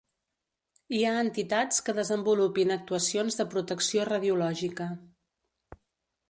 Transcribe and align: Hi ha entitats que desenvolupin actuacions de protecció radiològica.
Hi 0.95 1.01
ha 1.09 1.11
entitats 1.25 1.83
que 1.89 1.95
desenvolupin 1.99 2.73
actuacions 2.77 3.37
de 3.43 3.47
protecció 3.53 4.07
radiològica. 4.11 4.89